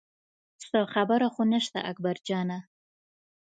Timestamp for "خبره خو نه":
0.93-1.59